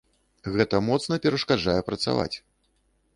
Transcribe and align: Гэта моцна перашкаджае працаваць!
Гэта 0.55 0.79
моцна 0.87 1.19
перашкаджае 1.25 1.75
працаваць! 1.91 2.31